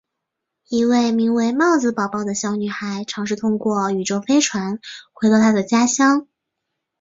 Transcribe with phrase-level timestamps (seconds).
[0.67, 4.79] 一位名为帽子宝宝的小女孩尝试通过宇宙飞船
[5.13, 6.27] 回到她的家乡。